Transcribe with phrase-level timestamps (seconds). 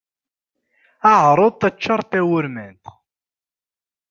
[1.23, 2.85] Ɛṛeḍ taččart tawurmant.